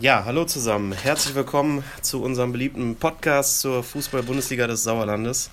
[0.00, 0.92] Ja, hallo zusammen.
[0.92, 5.50] Herzlich willkommen zu unserem beliebten Podcast zur Fußball-Bundesliga des Sauerlandes,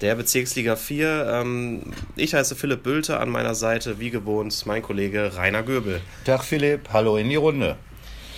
[0.00, 1.26] der Bezirksliga 4.
[1.30, 6.00] Ähm, ich heiße Philipp Bülte, an meiner Seite wie gewohnt mein Kollege Rainer Göbel.
[6.24, 7.76] Tag Philipp, hallo in die Runde.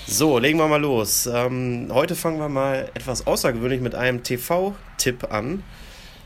[0.07, 1.27] So, legen wir mal los.
[1.27, 5.63] Ähm, heute fangen wir mal etwas außergewöhnlich mit einem TV-Tipp an.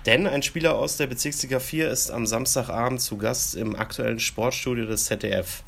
[0.05, 4.87] Denn ein Spieler aus der Bezirksliga 4 ist am Samstagabend zu Gast im aktuellen Sportstudio
[4.87, 5.63] des ZDF.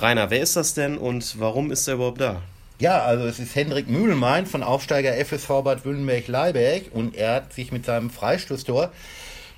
[0.00, 2.42] Rainer, wer ist das denn und warum ist er überhaupt da?
[2.80, 7.72] Ja, also es ist Hendrik Mühlenmein von Aufsteiger FSV Bad Wünnenberg-Leiberg und er hat sich
[7.72, 8.90] mit seinem Freistoßtor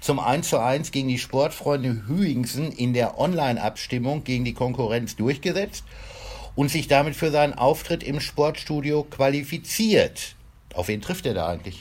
[0.01, 5.85] zum 1 zu 1 gegen die Sportfreunde Hüingsen in der Online-Abstimmung gegen die Konkurrenz durchgesetzt
[6.57, 10.35] und sich damit für seinen Auftritt im Sportstudio qualifiziert.
[10.75, 11.79] Auf wen trifft er da eigentlich?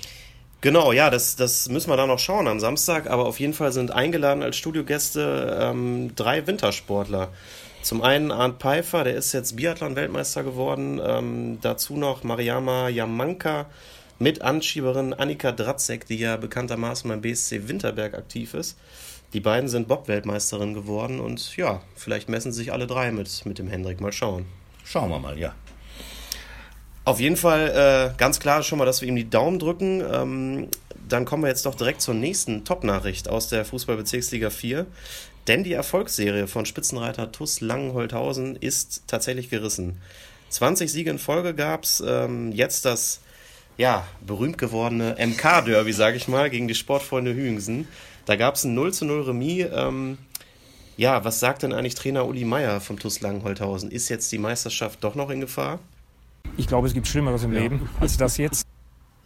[0.61, 3.71] Genau, ja, das, das müssen wir da noch schauen am Samstag, aber auf jeden Fall
[3.71, 7.29] sind eingeladen als Studiogäste ähm, drei Wintersportler.
[7.81, 11.01] Zum einen Arndt Pfeiffer, der ist jetzt Biathlon-Weltmeister geworden.
[11.03, 13.65] Ähm, dazu noch Mariama Jamanka
[14.19, 18.77] mit Anschieberin Annika Dratzek, die ja bekanntermaßen beim BSC Winterberg aktiv ist.
[19.33, 23.67] Die beiden sind Bob-Weltmeisterin geworden und ja, vielleicht messen sich alle drei mit, mit dem
[23.67, 23.99] Hendrik.
[23.99, 24.45] Mal schauen.
[24.83, 25.55] Schauen wir mal, ja.
[27.03, 30.01] Auf jeden Fall äh, ganz klar schon mal, dass wir ihm die Daumen drücken.
[30.01, 30.67] Ähm,
[31.07, 34.85] dann kommen wir jetzt doch direkt zur nächsten Top-Nachricht aus der Fußballbezirksliga 4.
[35.47, 39.99] Denn die Erfolgsserie von Spitzenreiter TUS Langenholthausen ist tatsächlich gerissen.
[40.49, 42.03] 20 Siege in Folge gab es.
[42.05, 43.21] Ähm, jetzt das
[43.77, 47.87] ja, berühmt gewordene MK-Derby, sage ich mal, gegen die Sportfreunde Hüingsen.
[48.25, 49.65] Da gab es ein 0 zu 0 Remis.
[49.73, 50.19] Ähm,
[50.97, 53.89] ja, was sagt denn eigentlich Trainer Uli Meier vom TUS Langenholthausen?
[53.89, 55.79] Ist jetzt die Meisterschaft doch noch in Gefahr?
[56.57, 57.61] Ich glaube, es gibt Schlimmeres im ja.
[57.61, 58.65] Leben als das jetzt.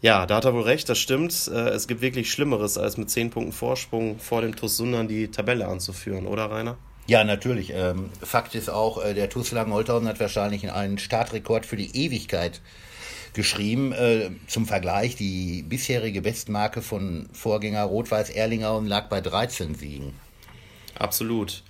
[0.02, 1.50] Ja, da hat er wohl recht, das stimmt.
[1.52, 5.30] Äh, es gibt wirklich Schlimmeres, als mit 10 Punkten Vorsprung vor dem TuS Sundern die
[5.30, 6.78] Tabelle anzuführen, oder Rainer?
[7.08, 7.72] Ja, natürlich.
[7.74, 12.62] Ähm, Fakt ist auch, äh, der TuS Langenholthausen hat wahrscheinlich einen Startrekord für die Ewigkeit
[13.34, 13.94] geschrieben.
[13.94, 20.14] Äh, zum Vergleich, die bisherige Bestmarke von Vorgänger Rot-Weiß Erlinghauen lag bei 13 Siegen.
[20.98, 21.64] Absolut.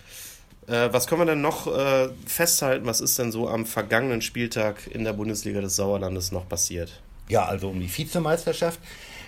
[0.67, 2.85] Äh, was können wir denn noch äh, festhalten?
[2.85, 7.01] Was ist denn so am vergangenen Spieltag in der Bundesliga des Sauerlandes noch passiert?
[7.27, 8.79] Ja, also um die Vizemeisterschaft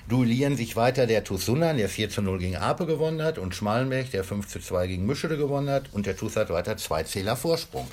[0.08, 3.56] duellieren sich weiter der TuS Sundern, der 4 zu 0 gegen Ape gewonnen hat, und
[3.56, 7.04] Schmalenberg, der 5 zu 2 gegen Mischede gewonnen hat, und der TuS hat weiter zwei
[7.04, 7.88] Zähler Vorsprung.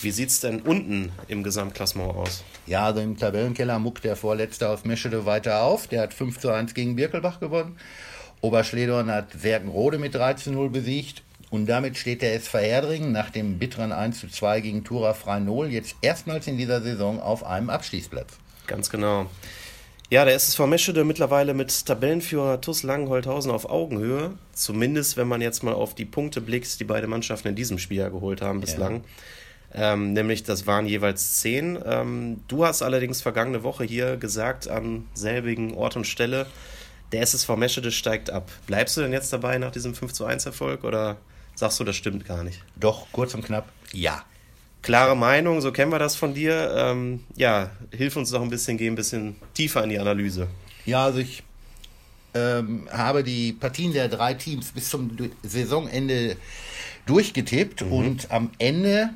[0.00, 2.44] Wie sieht es denn unten im Gesamtklassement aus?
[2.66, 5.86] Ja, also im Tabellenkeller muckt der Vorletzte aus Mischede weiter auf.
[5.86, 7.78] Der hat 5 zu 1 gegen Birkelbach gewonnen.
[8.42, 11.22] Oberschledorn hat Werkenrode mit 3 zu 0 besiegt.
[11.50, 15.68] Und damit steht der SV Herdringen nach dem bitteren 1 zu 2 gegen Tura Freinol
[15.68, 18.32] jetzt erstmals in dieser Saison auf einem Abstiegsplatz.
[18.66, 19.26] Ganz genau.
[20.08, 24.32] Ja, der SSV Meschede mittlerweile mit Tabellenführer TuS Langenholthausen auf Augenhöhe.
[24.52, 28.08] Zumindest, wenn man jetzt mal auf die Punkte blickt, die beide Mannschaften in diesem Spiel
[28.10, 29.02] geholt haben bislang.
[29.74, 29.92] Ja.
[29.92, 31.76] Ähm, nämlich, das waren jeweils zehn.
[31.84, 36.46] Ähm, du hast allerdings vergangene Woche hier gesagt, an selbigen Ort und Stelle,
[37.10, 38.50] der SSV Meschede steigt ab.
[38.66, 41.16] Bleibst du denn jetzt dabei nach diesem 5 zu 1 Erfolg oder
[41.56, 42.62] sagst du, das stimmt gar nicht?
[42.76, 44.24] Doch, kurz und knapp, ja
[44.86, 46.72] klare Meinung, so kennen wir das von dir.
[46.76, 50.46] Ähm, ja, hilf uns doch ein bisschen, geh ein bisschen tiefer in die Analyse.
[50.84, 51.42] Ja, also ich
[52.34, 55.10] ähm, habe die Partien der drei Teams bis zum
[55.42, 56.36] Saisonende
[57.04, 57.92] durchgetippt mhm.
[57.92, 59.10] und am Ende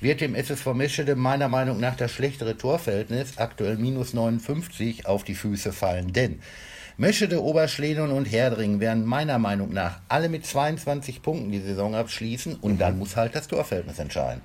[0.00, 5.36] wird dem SSV Meschede meiner Meinung nach das schlechtere Torverhältnis, aktuell minus 59, auf die
[5.36, 6.12] Füße fallen.
[6.12, 6.40] Denn
[6.96, 12.54] Meschede, Oberschleden und Herdring werden meiner Meinung nach alle mit 22 Punkten die Saison abschließen
[12.54, 12.78] und mhm.
[12.78, 14.42] dann muss halt das Torverhältnis entscheiden.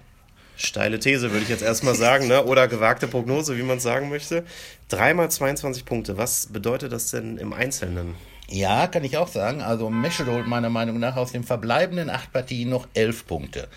[0.56, 2.44] Steile These, würde ich jetzt erstmal sagen, ne?
[2.44, 4.44] oder gewagte Prognose, wie man es sagen möchte.
[4.90, 8.16] Dreimal 22 Punkte, was bedeutet das denn im Einzelnen?
[8.50, 9.62] Ja, kann ich auch sagen.
[9.62, 13.68] Also Meschede holt meiner Meinung nach aus den verbleibenden acht Partien noch elf Punkte.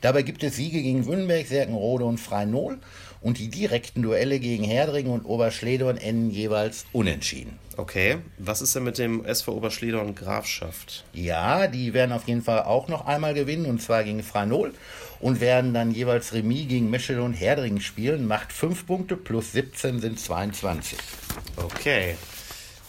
[0.00, 2.78] Dabei gibt es Siege gegen Wünnberg, Serkenrode und Freinol
[3.20, 7.58] und die direkten Duelle gegen Herdringen und Oberschledorn enden jeweils unentschieden.
[7.76, 11.04] Okay, was ist denn mit dem SV Oberschledorn Grafschaft?
[11.12, 14.74] Ja, die werden auf jeden Fall auch noch einmal gewinnen und zwar gegen Freinol
[15.20, 18.26] und werden dann jeweils Remis gegen Meschede und Herdringen spielen.
[18.26, 20.98] Macht 5 Punkte plus 17 sind 22.
[21.56, 22.16] Okay.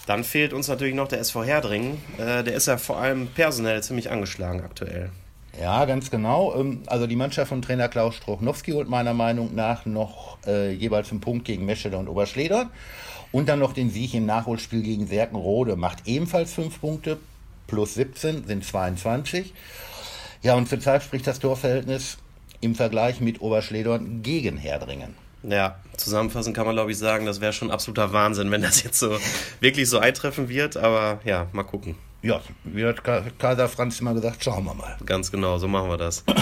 [0.08, 2.02] Dann fehlt uns natürlich noch der SV Herdringen.
[2.18, 5.12] Äh, der ist ja vor allem personell ziemlich angeschlagen aktuell.
[5.60, 6.56] Ja, ganz genau.
[6.56, 11.12] Ähm, also die Mannschaft von Trainer Klaus Struchnowski holt meiner Meinung nach noch äh, jeweils
[11.12, 12.70] einen Punkt gegen Meschede und Oberschleder.
[13.32, 15.76] Und dann noch den Sieg im Nachholspiel gegen Serkenrode.
[15.76, 17.18] Macht ebenfalls fünf Punkte,
[17.68, 19.54] plus 17 sind 22.
[20.42, 22.18] Ja, und zurzeit spricht das Torverhältnis
[22.62, 25.16] im Vergleich mit Oberschledorn gegen Herdringen.
[25.44, 29.00] Ja, zusammenfassend kann man, glaube ich, sagen, das wäre schon absoluter Wahnsinn, wenn das jetzt
[29.00, 29.18] so
[29.60, 30.76] wirklich so eintreffen wird.
[30.76, 31.96] Aber ja, mal gucken.
[32.22, 34.98] Ja, wie hat Kaiser Franz immer gesagt, schauen wir mal.
[35.06, 36.24] Ganz genau, so machen wir das.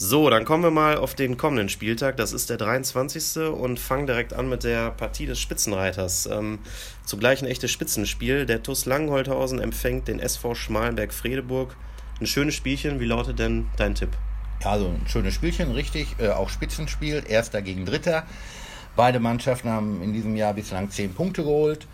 [0.00, 2.16] So, dann kommen wir mal auf den kommenden Spieltag.
[2.18, 3.50] Das ist der 23.
[3.50, 6.26] und fangen direkt an mit der Partie des Spitzenreiters.
[6.26, 6.60] Ähm,
[7.04, 8.46] zugleich ein echtes Spitzenspiel.
[8.46, 11.74] Der TuS Langenholthausen empfängt den SV Schmalenberg-Fredeburg.
[12.20, 13.00] Ein schönes Spielchen.
[13.00, 14.10] Wie lautet denn dein Tipp?
[14.62, 16.14] Ja, also ein schönes Spielchen, richtig.
[16.20, 17.24] Äh, auch Spitzenspiel.
[17.26, 18.22] Erster gegen Dritter.
[18.94, 21.88] Beide Mannschaften haben in diesem Jahr bislang zehn Punkte geholt.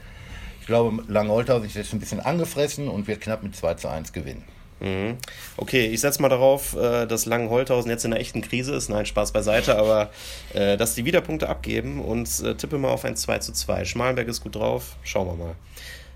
[0.64, 4.14] Ich glaube, Langenholthausen ist jetzt ein bisschen angefressen und wird knapp mit 2 zu 1
[4.14, 4.44] gewinnen.
[4.81, 5.19] Mhm.
[5.58, 8.88] Okay, ich setze mal darauf, äh, dass Langenholthausen jetzt in einer echten Krise ist.
[8.88, 10.08] Nein, Spaß beiseite, aber
[10.55, 13.84] äh, dass die wieder Punkte abgeben und äh, tippe mal auf ein 2 zu 2.
[13.84, 15.55] Schmalenberg ist gut drauf, schauen wir mal.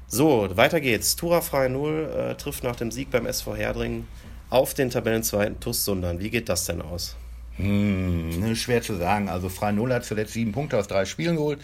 [0.07, 1.15] So, weiter geht's.
[1.15, 4.09] Tura Null äh, trifft nach dem Sieg beim SV Herdringen
[4.49, 6.21] auf den Tabellenzweiten TuS Sundern.
[6.21, 7.17] Wie geht das denn aus?
[7.59, 9.29] Hm, schwer zu sagen.
[9.29, 11.61] Also Null hat zuletzt sieben Punkte aus drei Spielen geholt.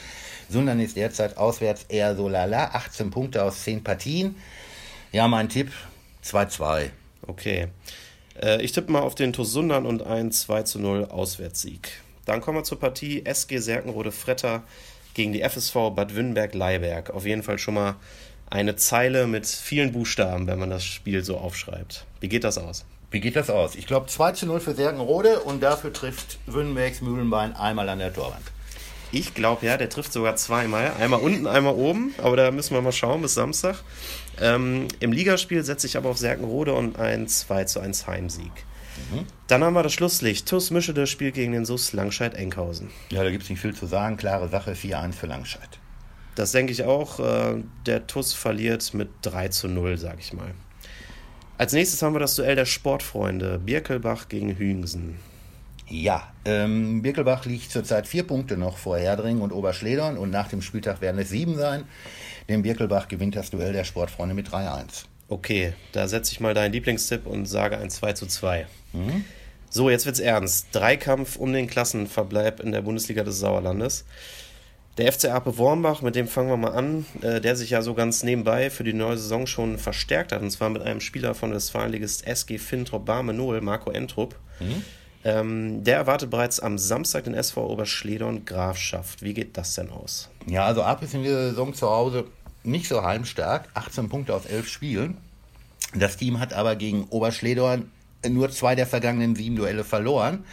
[0.48, 2.70] Sundern ist derzeit auswärts eher so lala.
[2.72, 4.36] 18 Punkte aus 10 Partien.
[5.12, 5.70] Ja, mein Tipp,
[6.24, 6.90] 2-2.
[7.26, 7.68] Okay.
[8.40, 12.02] Äh, ich tippe mal auf den TuS Sundern und einen 2 zu 0 Auswärtssieg.
[12.24, 14.64] Dann kommen wir zur Partie SG Serkenrode Fretter
[15.14, 17.10] gegen die FSV Bad Wünnberg-Leiberg.
[17.10, 17.96] Auf jeden Fall schon mal
[18.50, 22.04] eine Zeile mit vielen Buchstaben, wenn man das Spiel so aufschreibt.
[22.20, 22.84] Wie geht das aus?
[23.14, 23.76] Wie geht das aus?
[23.76, 28.12] Ich glaube 2 zu 0 für Serkenrode und dafür trifft Wünnbergs Mühlenbein einmal an der
[28.12, 28.42] Torwand.
[29.12, 30.90] Ich glaube ja, der trifft sogar zweimal.
[30.98, 32.12] Einmal unten, einmal oben.
[32.18, 33.76] Aber da müssen wir mal schauen bis Samstag.
[34.40, 38.50] Ähm, Im Ligaspiel setze ich aber auf Serkenrode und ein 2 zu 1 Heimsieg.
[39.12, 39.26] Mhm.
[39.46, 40.48] Dann haben wir das Schlusslicht.
[40.48, 42.90] TuS Mischede spielt gegen den SUS Langscheid-Enkhausen.
[43.12, 44.16] Ja, da gibt es nicht viel zu sagen.
[44.16, 45.78] Klare Sache, 4-1 für Langscheid.
[46.34, 47.20] Das denke ich auch.
[47.20, 50.52] Äh, der TuS verliert mit 3 zu 0, sage ich mal.
[51.56, 53.60] Als nächstes haben wir das Duell der Sportfreunde.
[53.64, 55.16] Birkelbach gegen Hüngsen.
[55.88, 60.62] Ja, ähm, Birkelbach liegt zurzeit vier Punkte noch vor Herdring und Oberschledern und nach dem
[60.62, 61.84] Spieltag werden es sieben sein.
[62.48, 65.04] Denn Birkelbach gewinnt das Duell der Sportfreunde mit 3-1.
[65.28, 68.66] Okay, da setze ich mal deinen Lieblingstipp und sage ein 2 zu 2.
[68.92, 69.24] Mhm.
[69.70, 70.68] So, jetzt wird's ernst.
[70.72, 74.04] Dreikampf um den Klassenverbleib in der Bundesliga des Sauerlandes.
[74.96, 77.94] Der FC Ape Wormbach, mit dem fangen wir mal an, äh, der sich ja so
[77.94, 81.52] ganz nebenbei für die neue Saison schon verstärkt hat, und zwar mit einem Spieler von
[81.52, 84.36] Westfalenligist SG Fintrop Barmenol, Marco Entrup.
[84.60, 84.84] Mhm.
[85.24, 89.22] Ähm, der erwartet bereits am Samstag den SV Oberschledorn Grafschaft.
[89.22, 90.28] Wie geht das denn aus?
[90.46, 92.26] Ja, also Ab ist in dieser Saison zu Hause
[92.62, 93.68] nicht so heimstark.
[93.74, 95.16] 18 Punkte aus 11 Spielen.
[95.94, 97.90] Das Team hat aber gegen Oberschledorn
[98.28, 100.44] nur zwei der vergangenen sieben Duelle verloren.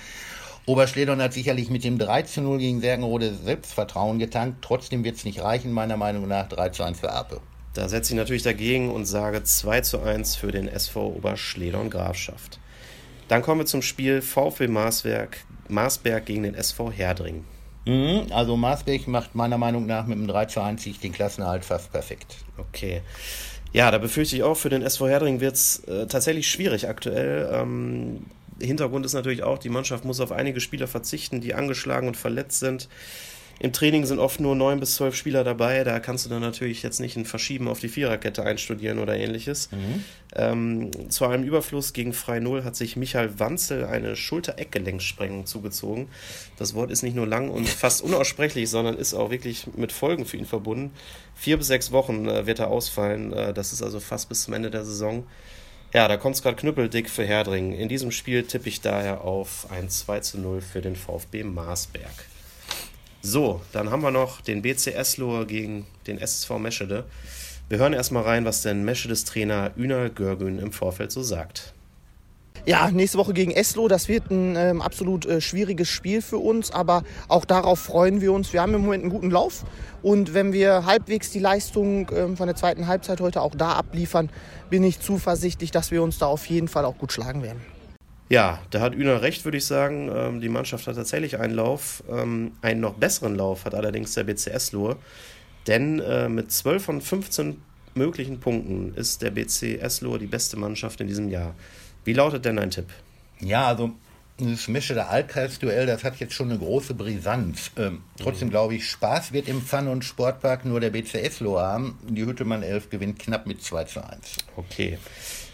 [0.72, 4.60] Oberschledorn hat sicherlich mit dem 3 zu 0 gegen Sergenrode Selbstvertrauen getankt.
[4.62, 7.42] Trotzdem wird es nicht reichen, meiner Meinung nach 3 zu 1 für Ape.
[7.74, 12.58] Da setze ich natürlich dagegen und sage 2 zu 1 für den SV Oberschledorn Grafschaft.
[13.28, 17.44] Dann kommen wir zum Spiel VfL Marsberg, Marsberg gegen den SV Herdring.
[17.86, 21.66] Mhm, also Marsberg macht meiner Meinung nach mit dem 3 zu 1 Sieg den Klassenerhalt
[21.66, 22.38] fast perfekt.
[22.58, 23.02] Okay.
[23.74, 27.50] Ja, da befürchte ich auch, für den SV Herdring wird es äh, tatsächlich schwierig aktuell.
[27.52, 28.26] Ähm,
[28.66, 32.60] Hintergrund ist natürlich auch, die Mannschaft muss auf einige Spieler verzichten, die angeschlagen und verletzt
[32.60, 32.88] sind.
[33.62, 35.84] Im Training sind oft nur neun bis zwölf Spieler dabei.
[35.84, 39.70] Da kannst du dann natürlich jetzt nicht ein Verschieben auf die Viererkette einstudieren oder ähnliches.
[39.72, 40.04] Mhm.
[40.36, 46.08] Ähm, zu einem Überfluss gegen Frei Null hat sich Michael Wanzel eine Schulter-Eckgelenksprengung zugezogen.
[46.58, 50.26] Das Wort ist nicht nur lang und fast unaussprechlich, sondern ist auch wirklich mit Folgen
[50.26, 50.90] für ihn verbunden.
[51.36, 53.32] Vier bis sechs Wochen äh, wird er ausfallen.
[53.32, 55.24] Äh, das ist also fast bis zum Ende der Saison.
[55.94, 57.74] Ja, da kommt es gerade knüppeldick für Herdringen.
[57.74, 62.14] In diesem Spiel tippe ich daher auf ein 2 zu 0 für den VfB Marsberg.
[63.22, 67.04] So, dann haben wir noch den BC Eslohe gegen den SSV Meschede.
[67.68, 71.74] Wir hören erstmal rein, was denn Meschedes Trainer Ünal Görgün im Vorfeld so sagt.
[72.66, 76.70] Ja, nächste Woche gegen Eslo, das wird ein ähm, absolut äh, schwieriges Spiel für uns,
[76.70, 78.54] aber auch darauf freuen wir uns.
[78.54, 79.64] Wir haben im Moment einen guten Lauf
[80.04, 84.30] und wenn wir halbwegs die Leistung ähm, von der zweiten Halbzeit heute auch da abliefern,
[84.70, 87.62] bin ich zuversichtlich, dass wir uns da auf jeden Fall auch gut schlagen werden.
[88.30, 90.10] Ja, da hat Üner recht, würde ich sagen.
[90.14, 92.04] Ähm, die Mannschaft hat tatsächlich einen Lauf.
[92.10, 94.98] Ähm, einen noch besseren Lauf hat allerdings der BCS Lohr.
[95.66, 97.62] Denn äh, mit 12 von 15
[97.96, 101.56] möglichen Punkten ist der BCS Lohr die beste Mannschaft in diesem Jahr.
[102.04, 102.88] Wie lautet denn dein Tipp?
[103.40, 103.92] Ja, also
[104.38, 107.72] das Mische der Altkreisduell, das hat jetzt schon eine große Brisanz.
[107.78, 108.52] Ähm, trotzdem mhm.
[108.52, 112.00] glaube ich, Spaß wird im Fun- und Sportpark nur der BCS Lohr haben.
[112.08, 114.38] Die Hüttemann 11 gewinnt knapp mit 2 zu 1.
[114.56, 114.98] Okay.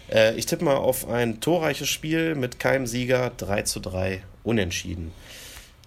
[0.10, 5.12] Äh, ich tippe mal auf ein torreiches Spiel mit keinem Sieger, 3 zu 3 unentschieden.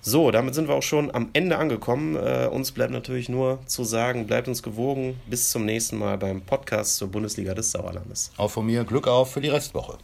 [0.03, 2.17] So, damit sind wir auch schon am Ende angekommen.
[2.17, 5.21] Äh, uns bleibt natürlich nur zu sagen, bleibt uns gewogen.
[5.27, 8.33] Bis zum nächsten Mal beim Podcast zur Bundesliga des Sauerlandes.
[8.39, 9.99] Auch von mir Glück auf für die Restwoche.